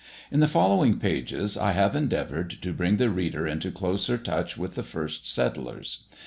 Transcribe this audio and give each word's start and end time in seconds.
In 0.31 0.39
the 0.39 0.47
following 0.47 0.97
pages 0.97 1.55
I 1.55 1.73
have 1.73 1.95
endeavoured 1.95 2.49
to 2.63 2.73
bring 2.73 2.97
the 2.97 3.11
reader 3.11 3.45
into 3.47 3.69
closer 3.69 4.17
touch 4.17 4.57
with 4.57 4.73
the 4.73 4.81
first 4.81 5.31
settlers. 5.31 6.05